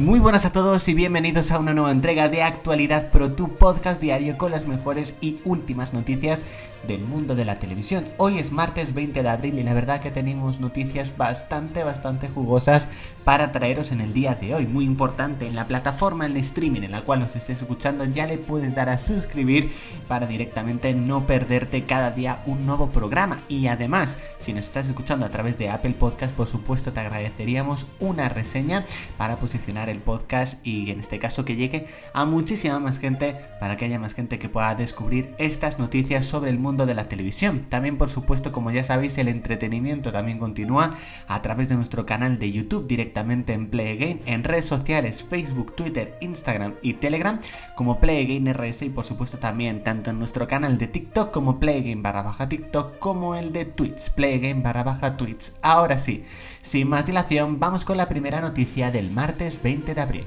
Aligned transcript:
Muy 0.00 0.18
buenas 0.18 0.46
a 0.46 0.52
todos 0.52 0.88
y 0.88 0.94
bienvenidos 0.94 1.50
a 1.50 1.58
una 1.58 1.74
nueva 1.74 1.90
entrega 1.90 2.30
de 2.30 2.42
Actualidad 2.42 3.10
Pro, 3.10 3.32
tu 3.32 3.56
podcast 3.56 4.00
diario 4.00 4.38
con 4.38 4.50
las 4.50 4.66
mejores 4.66 5.14
y 5.20 5.40
últimas 5.44 5.92
noticias 5.92 6.42
del 6.86 7.02
mundo 7.02 7.34
de 7.34 7.44
la 7.44 7.58
televisión. 7.58 8.06
Hoy 8.16 8.38
es 8.38 8.52
martes 8.52 8.94
20 8.94 9.22
de 9.22 9.28
abril 9.28 9.58
y 9.58 9.62
la 9.62 9.74
verdad 9.74 10.00
que 10.00 10.10
tenemos 10.10 10.60
noticias 10.60 11.14
bastante, 11.16 11.84
bastante 11.84 12.28
jugosas 12.28 12.88
para 13.24 13.52
traeros 13.52 13.92
en 13.92 14.00
el 14.00 14.14
día 14.14 14.34
de 14.34 14.54
hoy. 14.54 14.66
Muy 14.66 14.86
importante, 14.86 15.46
en 15.46 15.54
la 15.54 15.66
plataforma, 15.66 16.24
en 16.24 16.32
el 16.32 16.38
streaming 16.38 16.82
en 16.82 16.92
la 16.92 17.02
cual 17.02 17.20
nos 17.20 17.36
estés 17.36 17.58
escuchando, 17.58 18.06
ya 18.06 18.26
le 18.26 18.38
puedes 18.38 18.74
dar 18.74 18.88
a 18.88 18.96
suscribir 18.96 19.70
para 20.08 20.26
directamente 20.26 20.94
no 20.94 21.26
perderte 21.26 21.84
cada 21.84 22.10
día 22.10 22.42
un 22.46 22.64
nuevo 22.64 22.90
programa. 22.90 23.38
Y 23.48 23.66
además, 23.66 24.16
si 24.38 24.54
nos 24.54 24.64
estás 24.64 24.86
escuchando 24.86 25.26
a 25.26 25.30
través 25.30 25.58
de 25.58 25.68
Apple 25.68 25.94
Podcast, 25.98 26.34
por 26.34 26.46
supuesto 26.46 26.92
te 26.92 27.00
agradeceríamos 27.00 27.86
una 27.98 28.30
reseña 28.30 28.86
para 29.18 29.36
posicionar 29.36 29.89
el 29.90 30.00
podcast 30.00 30.64
y 30.66 30.90
en 30.90 31.00
este 31.00 31.18
caso 31.18 31.44
que 31.44 31.56
llegue 31.56 31.86
a 32.12 32.24
muchísima 32.24 32.78
más 32.78 32.98
gente 32.98 33.36
para 33.60 33.76
que 33.76 33.84
haya 33.84 33.98
más 33.98 34.14
gente 34.14 34.38
que 34.38 34.48
pueda 34.48 34.74
descubrir 34.74 35.34
estas 35.38 35.78
noticias 35.78 36.24
sobre 36.24 36.50
el 36.50 36.58
mundo 36.58 36.86
de 36.86 36.94
la 36.94 37.08
televisión. 37.08 37.66
También, 37.68 37.98
por 37.98 38.10
supuesto, 38.10 38.52
como 38.52 38.70
ya 38.70 38.84
sabéis, 38.84 39.18
el 39.18 39.28
entretenimiento 39.28 40.12
también 40.12 40.38
continúa 40.38 40.96
a 41.28 41.42
través 41.42 41.68
de 41.68 41.76
nuestro 41.76 42.06
canal 42.06 42.38
de 42.38 42.52
YouTube 42.52 42.86
directamente 42.86 43.52
en 43.52 43.68
Play 43.68 43.96
Again, 43.96 44.22
en 44.26 44.44
redes 44.44 44.64
sociales, 44.64 45.24
Facebook, 45.28 45.74
Twitter, 45.74 46.16
Instagram 46.20 46.74
y 46.82 46.94
Telegram, 46.94 47.38
como 47.74 48.00
Play 48.00 48.24
Again 48.24 48.52
RS 48.52 48.82
y 48.82 48.90
por 48.90 49.04
supuesto 49.04 49.38
también 49.38 49.82
tanto 49.82 50.10
en 50.10 50.18
nuestro 50.18 50.46
canal 50.46 50.78
de 50.78 50.88
TikTok 50.88 51.30
como 51.30 51.60
Play 51.60 51.80
Again 51.80 52.02
barra 52.02 52.22
baja 52.22 52.48
TikTok 52.48 52.98
como 52.98 53.34
el 53.34 53.52
de 53.52 53.64
Twitch, 53.64 54.10
Play 54.10 54.34
Again 54.34 54.62
barra 54.62 54.84
baja 54.84 55.16
Twitch. 55.16 55.52
Ahora 55.62 55.98
sí, 55.98 56.24
sin 56.62 56.88
más 56.88 57.06
dilación, 57.06 57.58
vamos 57.58 57.84
con 57.84 57.96
la 57.96 58.08
primera 58.08 58.40
noticia 58.40 58.90
del 58.90 59.10
martes 59.10 59.62
20 59.62 59.79
de 59.80 60.00
abril. 60.00 60.24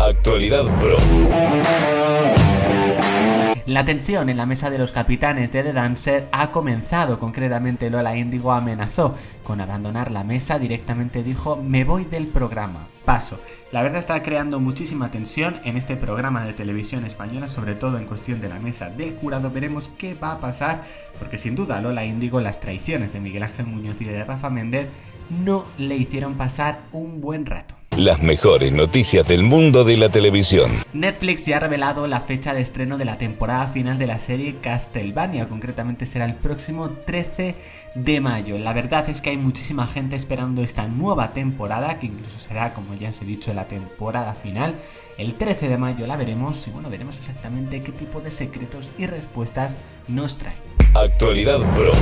Actualidad 0.00 0.64
Pro. 0.80 0.96
La 3.66 3.86
tensión 3.86 4.28
en 4.28 4.36
la 4.36 4.44
mesa 4.44 4.68
de 4.68 4.76
los 4.76 4.92
capitanes 4.92 5.50
de 5.50 5.62
The 5.62 5.72
Dancer 5.72 6.28
ha 6.32 6.50
comenzado, 6.50 7.18
concretamente 7.18 7.88
Lola 7.88 8.14
Indigo 8.14 8.52
amenazó 8.52 9.14
con 9.42 9.60
abandonar 9.62 10.10
la 10.10 10.22
mesa, 10.22 10.58
directamente 10.58 11.22
dijo 11.22 11.56
me 11.56 11.84
voy 11.84 12.04
del 12.04 12.26
programa, 12.26 12.88
paso. 13.06 13.40
La 13.72 13.82
verdad 13.82 14.00
está 14.00 14.22
creando 14.22 14.60
muchísima 14.60 15.10
tensión 15.10 15.60
en 15.64 15.78
este 15.78 15.96
programa 15.96 16.44
de 16.44 16.52
televisión 16.52 17.04
española, 17.04 17.48
sobre 17.48 17.74
todo 17.74 17.96
en 17.96 18.04
cuestión 18.04 18.42
de 18.42 18.50
la 18.50 18.58
mesa 18.58 18.90
del 18.90 19.16
jurado, 19.16 19.50
veremos 19.50 19.90
qué 19.96 20.14
va 20.14 20.32
a 20.32 20.40
pasar, 20.40 20.84
porque 21.18 21.38
sin 21.38 21.54
duda 21.54 21.80
Lola 21.80 22.04
Indigo 22.04 22.42
las 22.42 22.60
traiciones 22.60 23.14
de 23.14 23.20
Miguel 23.20 23.44
Ángel 23.44 23.66
Muñoz 23.66 23.98
y 24.00 24.04
de 24.04 24.24
Rafa 24.24 24.50
Méndez 24.50 24.88
no 25.30 25.64
le 25.78 25.96
hicieron 25.96 26.34
pasar 26.34 26.80
un 26.92 27.22
buen 27.22 27.46
rato. 27.46 27.76
Las 27.96 28.20
mejores 28.20 28.72
noticias 28.72 29.24
del 29.28 29.44
mundo 29.44 29.84
de 29.84 29.96
la 29.96 30.08
televisión. 30.08 30.72
Netflix 30.92 31.46
ya 31.46 31.58
ha 31.58 31.60
revelado 31.60 32.08
la 32.08 32.22
fecha 32.22 32.52
de 32.52 32.60
estreno 32.60 32.98
de 32.98 33.04
la 33.04 33.18
temporada 33.18 33.68
final 33.68 33.98
de 33.98 34.08
la 34.08 34.18
serie 34.18 34.56
Castlevania, 34.60 35.48
concretamente 35.48 36.04
será 36.04 36.24
el 36.24 36.34
próximo 36.34 36.90
13 36.90 37.54
de 37.94 38.20
mayo. 38.20 38.58
La 38.58 38.72
verdad 38.72 39.08
es 39.08 39.20
que 39.20 39.30
hay 39.30 39.36
muchísima 39.36 39.86
gente 39.86 40.16
esperando 40.16 40.64
esta 40.64 40.88
nueva 40.88 41.32
temporada, 41.32 42.00
que 42.00 42.06
incluso 42.06 42.40
será, 42.40 42.74
como 42.74 42.96
ya 42.96 43.10
os 43.10 43.22
he 43.22 43.26
dicho, 43.26 43.54
la 43.54 43.68
temporada 43.68 44.34
final. 44.34 44.74
El 45.16 45.36
13 45.36 45.68
de 45.68 45.78
mayo 45.78 46.04
la 46.08 46.16
veremos 46.16 46.66
y 46.66 46.72
bueno, 46.72 46.90
veremos 46.90 47.18
exactamente 47.18 47.84
qué 47.84 47.92
tipo 47.92 48.20
de 48.20 48.32
secretos 48.32 48.90
y 48.98 49.06
respuestas 49.06 49.76
nos 50.08 50.36
trae. 50.36 50.56
Actualidad 50.94 51.60
Pro. 51.76 51.92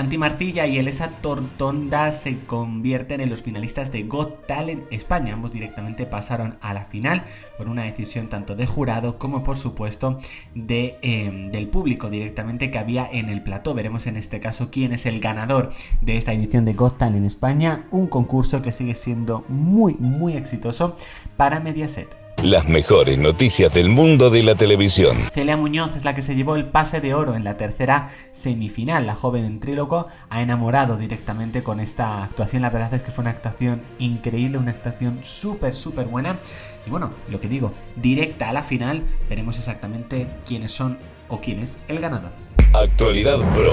Santi 0.00 0.16
Marcilla 0.16 0.66
y 0.66 0.78
Elisa 0.78 1.10
Tortonda 1.20 2.10
se 2.12 2.38
convierten 2.46 3.20
en 3.20 3.28
los 3.28 3.42
finalistas 3.42 3.92
de 3.92 4.04
Got 4.04 4.46
Talent 4.46 4.90
España. 4.90 5.34
Ambos 5.34 5.52
directamente 5.52 6.06
pasaron 6.06 6.56
a 6.62 6.72
la 6.72 6.86
final 6.86 7.24
por 7.58 7.68
una 7.68 7.82
decisión 7.82 8.30
tanto 8.30 8.56
de 8.56 8.64
jurado 8.64 9.18
como 9.18 9.44
por 9.44 9.58
supuesto 9.58 10.16
de, 10.54 10.98
eh, 11.02 11.50
del 11.52 11.68
público 11.68 12.08
directamente 12.08 12.70
que 12.70 12.78
había 12.78 13.10
en 13.12 13.28
el 13.28 13.42
plató. 13.42 13.74
Veremos 13.74 14.06
en 14.06 14.16
este 14.16 14.40
caso 14.40 14.70
quién 14.70 14.94
es 14.94 15.04
el 15.04 15.20
ganador 15.20 15.68
de 16.00 16.16
esta 16.16 16.32
edición 16.32 16.64
de 16.64 16.72
Got 16.72 16.96
Talent 16.96 17.26
España. 17.26 17.84
Un 17.90 18.06
concurso 18.06 18.62
que 18.62 18.72
sigue 18.72 18.94
siendo 18.94 19.44
muy 19.50 19.96
muy 19.96 20.32
exitoso 20.32 20.96
para 21.36 21.60
Mediaset. 21.60 22.29
Las 22.42 22.66
mejores 22.66 23.18
noticias 23.18 23.72
del 23.74 23.90
mundo 23.90 24.30
de 24.30 24.42
la 24.42 24.54
televisión. 24.54 25.14
Celia 25.30 25.58
Muñoz 25.58 25.94
es 25.94 26.06
la 26.06 26.14
que 26.14 26.22
se 26.22 26.34
llevó 26.34 26.56
el 26.56 26.64
pase 26.64 27.02
de 27.02 27.12
oro 27.12 27.34
en 27.34 27.44
la 27.44 27.58
tercera 27.58 28.08
semifinal. 28.32 29.06
La 29.06 29.14
joven 29.14 29.42
ventríloco 29.42 30.06
ha 30.30 30.40
enamorado 30.40 30.96
directamente 30.96 31.62
con 31.62 31.80
esta 31.80 32.24
actuación. 32.24 32.62
La 32.62 32.70
verdad 32.70 32.94
es 32.94 33.02
que 33.02 33.10
fue 33.10 33.20
una 33.22 33.32
actuación 33.32 33.82
increíble, 33.98 34.56
una 34.56 34.70
actuación 34.70 35.18
súper, 35.20 35.74
súper 35.74 36.06
buena. 36.06 36.38
Y 36.86 36.90
bueno, 36.90 37.12
lo 37.28 37.40
que 37.40 37.48
digo, 37.48 37.74
directa 37.96 38.48
a 38.48 38.54
la 38.54 38.62
final, 38.62 39.04
veremos 39.28 39.58
exactamente 39.58 40.26
quiénes 40.46 40.72
son 40.72 40.96
o 41.28 41.40
quién 41.42 41.58
es 41.58 41.78
el 41.88 42.00
ganador. 42.00 42.30
Actualidad 42.72 43.38
Pro. 43.54 43.70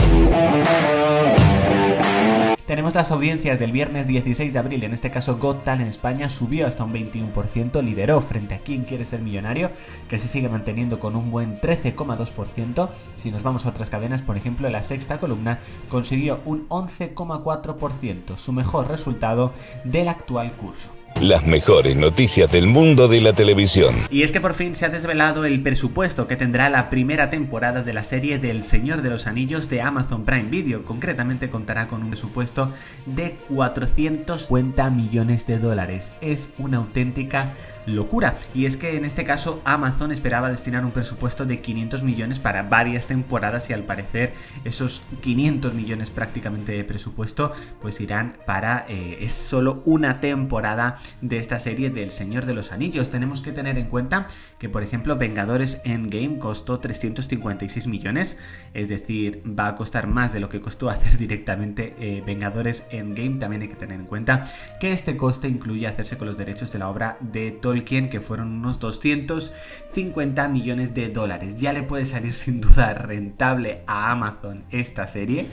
Tenemos 2.77 2.93
las 2.93 3.09
audiencias 3.09 3.57
del 3.57 3.71
viernes 3.71 4.05
16 4.05 4.53
de 4.53 4.59
abril, 4.59 4.83
en 4.83 4.93
este 4.93 5.09
caso 5.09 5.39
Got 5.39 5.63
Talent 5.63 5.81
en 5.81 5.87
España 5.87 6.29
subió 6.29 6.67
hasta 6.67 6.83
un 6.83 6.93
21%, 6.93 7.81
lideró 7.81 8.21
frente 8.21 8.53
a 8.53 8.59
Quién 8.59 8.83
quiere 8.83 9.03
ser 9.03 9.19
millonario, 9.21 9.71
que 10.07 10.19
se 10.19 10.27
sigue 10.27 10.47
manteniendo 10.47 10.99
con 10.99 11.15
un 11.15 11.31
buen 11.31 11.59
13,2%. 11.59 12.89
Si 13.15 13.31
nos 13.31 13.41
vamos 13.41 13.65
a 13.65 13.69
otras 13.69 13.89
cadenas, 13.89 14.21
por 14.21 14.37
ejemplo, 14.37 14.69
la 14.69 14.83
sexta 14.83 15.19
columna 15.19 15.57
consiguió 15.89 16.39
un 16.45 16.69
11,4%, 16.69 18.37
su 18.37 18.51
mejor 18.51 18.89
resultado 18.89 19.53
del 19.83 20.07
actual 20.07 20.55
curso. 20.55 20.91
Las 21.21 21.47
mejores 21.47 21.95
noticias 21.95 22.51
del 22.51 22.67
mundo 22.67 23.07
de 23.07 23.21
la 23.21 23.33
televisión. 23.33 23.95
Y 24.11 24.21
es 24.21 24.31
que 24.31 24.39
por 24.39 24.53
fin 24.53 24.75
se 24.75 24.85
ha 24.85 24.89
desvelado 24.89 25.45
el 25.45 25.63
presupuesto 25.63 26.27
que 26.27 26.35
tendrá 26.35 26.69
la 26.69 26.91
primera 26.91 27.31
temporada 27.31 27.81
de 27.81 27.91
la 27.91 28.03
serie 28.03 28.37
del 28.37 28.61
Señor 28.61 29.01
de 29.01 29.09
los 29.09 29.25
Anillos 29.25 29.67
de 29.67 29.81
Amazon 29.81 30.25
Prime 30.25 30.51
Video. 30.51 30.85
Concretamente 30.85 31.49
contará 31.49 31.87
con 31.87 32.03
un 32.03 32.09
presupuesto 32.09 32.71
de 33.07 33.35
450 33.49 34.91
millones 34.91 35.47
de 35.47 35.57
dólares. 35.57 36.11
Es 36.21 36.49
una 36.59 36.77
auténtica 36.77 37.55
locura. 37.87 38.37
Y 38.53 38.65
es 38.65 38.77
que 38.77 38.95
en 38.95 39.05
este 39.05 39.23
caso 39.23 39.61
Amazon 39.63 40.11
esperaba 40.11 40.49
destinar 40.49 40.85
un 40.85 40.91
presupuesto 40.91 41.45
de 41.45 41.59
500 41.61 42.03
millones 42.03 42.39
para 42.39 42.63
varias 42.63 43.07
temporadas 43.07 43.69
y 43.69 43.73
al 43.73 43.83
parecer 43.83 44.33
esos 44.65 45.01
500 45.21 45.73
millones 45.73 46.11
prácticamente 46.11 46.73
de 46.73 46.83
presupuesto 46.83 47.53
pues 47.81 47.99
irán 48.01 48.37
para... 48.45 48.85
Eh, 48.89 49.17
es 49.21 49.31
solo 49.31 49.81
una 49.85 50.19
temporada 50.19 50.97
de 51.21 51.37
esta 51.37 51.59
serie 51.59 51.89
del 51.89 52.11
Señor 52.11 52.45
de 52.45 52.53
los 52.53 52.71
Anillos. 52.71 53.09
Tenemos 53.09 53.41
que 53.41 53.51
tener 53.51 53.77
en 53.77 53.87
cuenta 53.87 54.27
que 54.59 54.69
por 54.69 54.83
ejemplo 54.83 55.15
Vengadores 55.15 55.81
Endgame 55.85 56.37
costó 56.37 56.79
356 56.79 57.87
millones, 57.87 58.37
es 58.73 58.89
decir, 58.89 59.41
va 59.47 59.67
a 59.67 59.75
costar 59.75 60.07
más 60.07 60.33
de 60.33 60.39
lo 60.39 60.49
que 60.49 60.61
costó 60.61 60.89
hacer 60.89 61.17
directamente 61.17 61.95
eh, 61.99 62.21
Vengadores 62.25 62.85
Endgame. 62.91 63.39
También 63.39 63.61
hay 63.61 63.69
que 63.69 63.75
tener 63.75 63.99
en 63.99 64.05
cuenta 64.05 64.43
que 64.79 64.91
este 64.91 65.15
coste 65.15 65.47
incluye 65.47 65.87
hacerse 65.87 66.17
con 66.17 66.27
los 66.27 66.37
derechos 66.37 66.71
de 66.71 66.79
la 66.79 66.89
obra 66.89 67.17
de 67.21 67.51
Tolkien 67.51 67.76
que 67.83 68.19
fueron 68.21 68.53
unos 68.53 68.79
250 68.79 70.47
millones 70.47 70.93
de 70.93 71.09
dólares. 71.09 71.59
Ya 71.59 71.73
le 71.73 71.83
puede 71.83 72.05
salir 72.05 72.33
sin 72.35 72.61
duda 72.61 72.93
rentable 72.93 73.83
a 73.87 74.11
Amazon 74.11 74.63
esta 74.71 75.07
serie. 75.07 75.47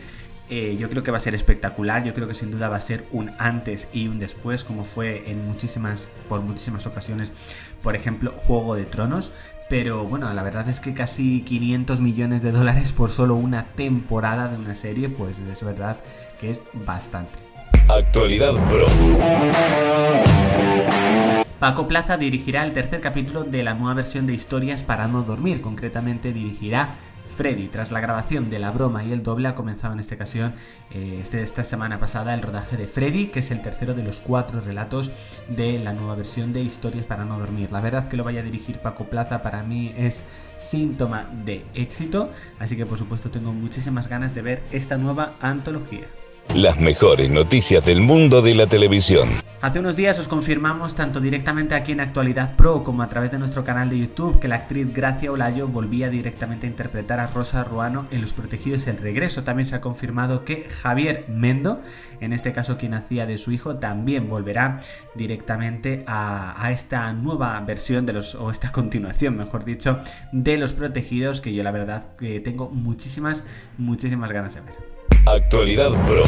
Eh, 0.51 0.77
yo 0.79 0.91
creo 0.91 1.03
que 1.03 1.11
va 1.11 1.17
a 1.17 1.21
ser 1.21 1.35
espectacular, 1.35 2.05
yo 2.05 2.13
creo 2.13 2.29
que 2.29 2.35
sin 2.35 2.51
duda 2.51 2.69
va 2.69 2.77
a 2.77 2.81
ser 2.81 3.07
un 3.13 3.33
antes 3.39 3.89
y 3.95 4.09
un 4.09 4.19
después, 4.19 4.63
como 4.63 4.85
fue 4.85 5.31
en 5.31 5.47
muchísimas, 5.47 6.07
por 6.29 6.43
muchísimas 6.43 6.87
ocasiones, 6.87 7.33
por 7.83 7.97
ejemplo, 7.97 8.35
Juego 8.37 8.75
de 8.75 8.85
Tronos. 8.85 9.33
Pero 9.71 10.05
bueno, 10.05 10.33
la 10.35 10.43
verdad 10.43 10.69
es 10.69 10.81
que 10.81 10.93
casi 10.93 11.41
500 11.41 12.03
millones 12.03 12.43
de 12.43 12.53
dólares 12.53 12.93
por 12.93 13.11
solo 13.11 13.35
una 13.35 13.65
temporada 13.69 14.49
de 14.49 14.59
una 14.59 14.75
serie, 14.75 15.09
pues 15.09 15.39
es 15.39 15.65
verdad 15.65 15.97
que 16.39 16.51
es 16.51 16.61
bastante. 16.75 17.39
Actualidad 17.89 18.53
Pro. 18.69 18.87
Paco 21.65 21.89
Plaza 21.89 22.19
dirigirá 22.19 22.63
el 22.63 22.75
tercer 22.75 23.01
capítulo 23.01 23.43
de 23.43 23.63
la 23.63 23.73
nueva 23.73 23.95
versión 23.95 24.27
de 24.27 24.35
Historias 24.35 24.83
para 24.83 25.09
no 25.09 25.23
dormir, 25.23 25.63
concretamente 25.63 26.35
dirigirá 26.35 26.97
Freddy. 27.39 27.69
Tras 27.69 27.91
la 27.91 28.01
grabación 28.01 28.51
de 28.51 28.59
La 28.59 28.71
Broma 28.71 29.03
y 29.03 29.13
el 29.13 29.23
doble 29.23 29.49
ha 29.49 29.55
comenzado 29.55 29.95
en 29.95 30.01
esta 30.01 30.15
ocasión, 30.15 30.53
eh, 30.91 31.21
este, 31.23 31.43
esta 31.43 31.65
semana 31.65 31.99
pasada, 31.99 32.35
el 32.35 32.43
rodaje 32.43 32.77
de 32.77 32.87
Freddy, 32.87 33.29
que 33.29 33.39
es 33.39 33.51
el 33.51 33.63
tercero 33.63 33.95
de 33.95 34.03
los 34.03 34.21
cuatro 34.21 34.61
relatos 34.61 35.11
de 35.49 35.79
la 35.79 35.95
nueva 35.95 36.17
versión 36.17 36.53
de 36.53 36.61
Historias 36.61 37.07
para 37.07 37.25
no 37.25 37.39
dormir. 37.39 37.73
La 37.73 37.81
verdad 37.81 38.11
que 38.11 38.19
lo 38.19 38.25
vaya 38.25 38.41
a 38.41 38.45
dirigir 38.45 38.81
Paco 38.81 39.07
Plaza 39.07 39.41
para 39.41 39.63
mí 39.63 39.95
es 39.97 40.23
síntoma 40.59 41.31
de 41.47 41.65
éxito, 41.73 42.31
así 42.59 42.77
que 42.77 42.85
por 42.85 42.99
supuesto 42.99 43.31
tengo 43.31 43.55
muchísimas 43.55 44.07
ganas 44.07 44.35
de 44.35 44.43
ver 44.43 44.63
esta 44.71 44.99
nueva 44.99 45.33
antología. 45.41 46.05
Las 46.53 46.79
mejores 46.79 47.31
noticias 47.31 47.85
del 47.85 48.01
mundo 48.01 48.43
de 48.43 48.55
la 48.55 48.67
televisión. 48.67 49.29
Hace 49.65 49.79
unos 49.79 49.97
días 49.97 50.19
os 50.19 50.29
confirmamos 50.29 50.95
tanto 50.95 51.21
directamente 51.21 51.75
aquí 51.75 51.93
en 51.93 52.01
Actualidad 52.01 52.55
Pro 52.55 52.85
como 52.85 53.03
a 53.03 53.09
través 53.09 53.31
de 53.31 53.39
nuestro 53.39 53.65
canal 53.65 53.89
de 53.89 53.99
YouTube 53.99 54.39
que 54.39 54.47
la 54.47 54.57
actriz 54.57 54.93
Gracia 54.93 55.33
Olayo 55.33 55.67
volvía 55.69 56.11
directamente 56.11 56.67
a 56.67 56.71
interpretar 56.71 57.19
a 57.19 57.29
Rosa 57.29 57.65
Ruano 57.65 58.07
en 58.11 58.21
Los 58.21 58.35
Protegidos 58.35 58.87
el 58.89 58.99
Regreso. 58.99 59.43
También 59.43 59.67
se 59.67 59.75
ha 59.75 59.81
confirmado 59.81 60.45
que 60.45 60.69
Javier 60.69 61.25
Mendo, 61.29 61.81
en 62.21 62.35
este 62.35 62.53
caso 62.53 62.77
quien 62.77 62.93
hacía 62.93 63.25
de 63.25 63.39
su 63.39 63.53
hijo, 63.53 63.77
también 63.77 64.29
volverá 64.29 64.81
directamente 65.15 66.05
a, 66.07 66.71
esta 66.71 67.13
nueva 67.15 67.59
versión 67.61 68.05
de 68.05 68.13
los, 68.13 68.35
o 68.35 68.51
esta 68.51 68.71
continuación, 68.71 69.37
mejor 69.37 69.65
dicho, 69.65 69.99
de 70.31 70.59
Los 70.59 70.75
Protegidos 70.75 71.41
que 71.41 71.55
yo 71.55 71.63
la 71.63 71.71
verdad 71.71 72.15
que 72.19 72.39
tengo 72.41 72.69
muchísimas, 72.69 73.45
muchísimas 73.79 74.31
ganas 74.31 74.55
de 74.57 74.61
ver. 74.61 74.94
Actualidad 75.27 75.93
Pro. 76.07 76.25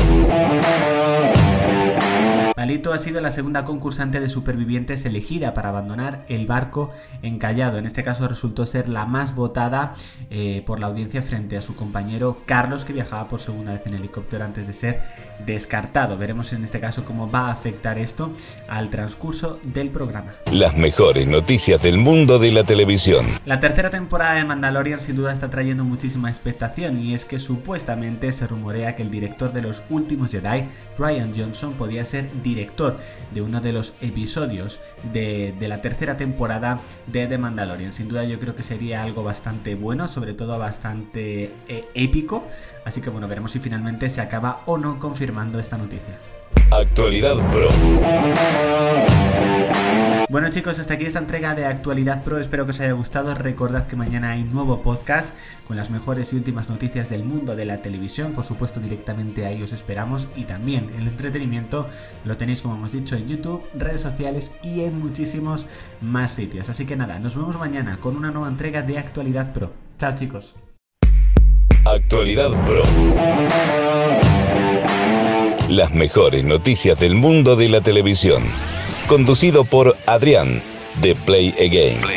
Palito 2.57 2.95
ha 2.95 2.99
sido 2.99 3.21
la 3.21 3.33
segunda 3.33 3.67
concursante 3.67 4.19
de 4.19 4.31
supervivientes 4.31 5.05
elegida 5.05 5.53
para 5.53 5.69
abandonar 5.69 6.25
el 6.27 6.47
barco 6.47 6.91
encallado. 7.21 7.77
En 7.77 7.85
este 7.85 8.03
caso 8.03 8.27
resultó 8.29 8.65
ser 8.65 8.89
la 8.89 9.05
más 9.05 9.35
votada 9.35 9.93
eh, 10.31 10.63
por 10.65 10.81
la 10.81 10.87
audiencia 10.87 11.21
frente 11.21 11.59
a 11.59 11.61
su 11.61 11.77
compañero 11.77 12.39
Carlos, 12.47 12.87
que 12.87 12.95
viajaba 12.95 13.29
por 13.29 13.41
segunda 13.41 13.73
vez 13.73 13.83
en 13.85 13.93
helicóptero 13.93 14.43
antes 14.43 14.67
de 14.67 14.73
ser 14.73 15.03
descartado. 15.45 16.17
Veremos 16.17 16.55
en 16.55 16.65
este 16.65 16.81
caso 16.81 17.05
cómo 17.05 17.31
va 17.31 17.49
a 17.49 17.53
afectar 17.53 17.99
esto 17.99 18.33
al 18.71 18.89
transcurso 18.89 19.61
del 19.63 19.91
programa. 19.91 20.37
Las 20.51 20.75
mejores 20.79 21.27
noticias 21.27 21.83
del 21.83 21.99
mundo 21.99 22.39
de 22.39 22.53
la 22.53 22.65
televisión. 22.65 23.27
La 23.45 23.61
tercera 23.61 23.91
temporada 23.91 24.33
de 24.33 24.47
Mandalorian 24.47 25.03
sin 25.03 25.17
duda 25.17 25.35
está 25.35 25.51
trayendo 25.51 25.85
muchísima 25.85 26.31
expectación 26.31 27.03
y 27.03 27.13
es 27.13 27.27
que 27.27 27.39
supuestamente 27.39 28.33
se 28.33 28.47
rumorea 28.47 28.97
que 28.97 29.03
el 29.03 29.11
director 29.11 29.53
de 29.53 29.61
los 29.61 29.83
últimos 29.91 30.31
Jedi, 30.31 30.71
Ryan 30.97 31.35
Johnson, 31.37 31.75
podía 31.75 32.03
ser 32.07 32.31
director 32.47 32.97
de 33.35 33.43
uno 33.43 33.61
de 33.61 33.73
los 33.73 33.95
episodios 34.01 34.81
de, 35.13 35.55
la 35.61 35.81
tercera 35.81 36.17
temporada 36.17 36.81
de 37.07 37.27
The 37.27 37.39
Mandalorian. 37.39 37.93
Sin 37.93 38.09
duda 38.09 38.25
yo 38.25 38.39
creo 38.39 38.55
que 38.55 38.63
sería 38.63 39.03
algo 39.03 39.25
bastante 39.25 39.75
bueno, 39.75 40.07
sobre 40.07 40.33
todo 40.33 40.59
bastante 40.59 41.53
eh, 41.69 41.89
épico. 41.95 42.45
Así 42.85 43.01
que 43.01 43.11
bueno, 43.11 43.27
veremos 43.27 43.51
si 43.51 43.59
finalmente 43.59 44.09
se 44.11 44.21
acaba 44.21 44.63
o 44.67 44.79
no 44.79 45.01
confirmando 45.01 45.59
esta 45.59 45.77
noticia. 45.77 46.19
Actualidad 46.71 47.37
Pro. 47.51 47.69
Bueno 50.29 50.49
chicos, 50.51 50.81
hasta 50.81 50.95
aquí 50.95 51.05
esta 51.05 51.21
entrega 51.21 51.55
de 51.55 51.67
Actualidad 51.67 52.25
Pro, 52.25 52.39
espero 52.39 52.65
que 52.65 52.73
os 52.73 52.81
haya 52.81 52.91
gustado. 52.93 53.33
Recordad 53.37 53.87
que 53.87 53.95
mañana 53.95 54.33
hay 54.33 54.43
nuevo 54.43 54.83
podcast 54.83 55.37
con 55.69 55.77
las 55.77 55.89
mejores 55.89 56.33
y 56.33 56.37
últimas 56.37 56.69
noticias 56.69 57.09
del 57.09 57.23
mundo 57.23 57.55
de 57.55 57.65
la 57.65 57.81
televisión, 57.81 58.33
por 58.33 58.45
supuesto 58.45 58.81
directamente 58.81 59.47
ahí 59.47 59.63
os 59.63 59.73
esperamos 59.73 60.29
y 60.35 60.43
también 60.43 60.91
el 60.99 61.07
entretenimiento 61.07 61.89
lo 62.25 62.37
tenéis 62.37 62.61
como 62.61 62.75
hemos 62.75 62.91
dicho 62.91 63.15
en 63.15 63.29
YouTube, 63.29 63.63
redes 63.75 64.01
sociales 64.01 64.51
y 64.65 64.81
en 64.81 64.99
muchísimos 64.99 65.67
más 66.01 66.33
sitios. 66.33 66.69
Así 66.69 66.87
que 66.87 66.97
nada, 66.97 67.21
nos 67.21 67.37
vemos 67.37 67.57
mañana 67.57 67.99
con 67.99 68.17
una 68.17 68.33
nueva 68.33 68.49
entrega 68.49 68.83
de 68.83 68.99
Actualidad 68.99 69.53
Pro. 69.53 69.73
Chao 69.97 70.17
chicos. 70.17 70.57
Actualidad 71.85 72.51
Pro. 72.67 72.83
Las 75.69 75.95
mejores 75.95 76.45
noticias 76.45 76.99
del 76.99 77.15
mundo 77.15 77.55
de 77.55 77.69
la 77.69 77.81
televisión 77.81 78.43
conducido 79.07 79.65
por 79.65 79.97
Adrián 80.07 80.63
de 81.01 81.15
Play 81.15 81.55
Again. 81.59 82.16